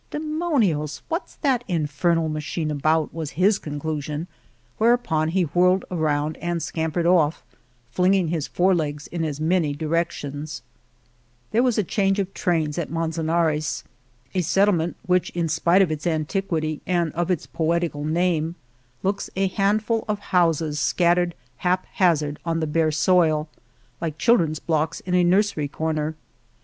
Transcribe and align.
Demonios! 0.09 1.03
what's 1.09 1.35
that 1.35 1.63
infer 1.67 2.15
nal 2.15 2.27
machine 2.27 2.71
about?" 2.71 3.13
was 3.13 3.33
his 3.37 3.59
conclusion, 3.59 4.25
whereupon 4.79 5.27
he 5.27 5.43
whirled 5.43 5.85
around 5.91 6.37
and 6.37 6.59
scam 6.59 6.91
pered 6.91 7.05
off, 7.05 7.43
flinging 7.91 8.29
his 8.29 8.47
four 8.47 8.73
legs 8.73 9.05
in 9.05 9.23
as 9.23 9.39
many 9.39 9.75
directions. 9.75 10.63
There 11.51 11.61
was 11.61 11.77
a 11.77 11.83
change 11.83 12.17
of 12.17 12.33
trains 12.33 12.79
at 12.79 12.89
Manzan 12.89 13.29
ares, 13.29 13.83
a 14.33 14.41
settlement 14.41 14.97
which 15.05 15.29
in 15.35 15.47
spite 15.47 15.83
of 15.83 15.91
its 15.91 16.07
an 16.07 16.13
9 16.21 16.21
r 16.21 16.21
^ 16.21 16.25
»S'/r^^/ 16.25 16.31
Vender. 16.31 16.33
On 16.33 16.37
the 16.41 16.45
Road 16.47 16.57
to 16.57 16.63
Argamasilla 16.63 16.77
tiquity 16.79 16.81
and 16.87 17.13
of 17.13 17.29
its 17.29 17.45
poetical 17.45 18.03
name, 18.03 18.55
looks 19.03 19.29
a 19.35 19.47
hand 19.49 19.83
ful 19.83 20.03
of 20.07 20.17
houses 20.17 20.79
scattered 20.79 21.35
hap 21.57 21.85
hazard 21.85 22.39
on 22.43 22.59
the 22.59 22.65
bare 22.65 22.91
soil, 22.91 23.47
like 24.01 24.17
children's 24.17 24.57
blocks 24.57 25.01
in 25.01 25.13
a 25.13 25.23
nursery 25.23 25.67
corner. 25.67 26.15